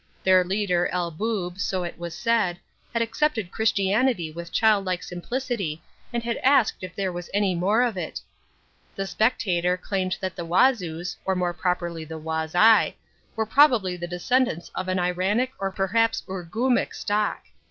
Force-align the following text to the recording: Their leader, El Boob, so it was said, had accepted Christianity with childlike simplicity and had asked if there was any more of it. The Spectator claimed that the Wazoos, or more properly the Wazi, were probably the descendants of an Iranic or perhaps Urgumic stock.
Their 0.23 0.43
leader, 0.43 0.87
El 0.87 1.11
Boob, 1.11 1.59
so 1.59 1.83
it 1.83 1.95
was 1.99 2.15
said, 2.17 2.57
had 2.91 3.03
accepted 3.03 3.51
Christianity 3.51 4.31
with 4.31 4.51
childlike 4.51 5.03
simplicity 5.03 5.79
and 6.11 6.23
had 6.23 6.37
asked 6.37 6.81
if 6.83 6.95
there 6.95 7.11
was 7.11 7.29
any 7.35 7.53
more 7.53 7.83
of 7.83 7.97
it. 7.97 8.19
The 8.95 9.05
Spectator 9.05 9.77
claimed 9.77 10.17
that 10.19 10.35
the 10.35 10.43
Wazoos, 10.43 11.17
or 11.23 11.35
more 11.35 11.53
properly 11.53 12.03
the 12.03 12.19
Wazi, 12.19 12.95
were 13.35 13.45
probably 13.45 13.95
the 13.95 14.07
descendants 14.07 14.71
of 14.73 14.87
an 14.87 14.97
Iranic 14.97 15.51
or 15.59 15.69
perhaps 15.69 16.23
Urgumic 16.27 16.95
stock. 16.95 17.43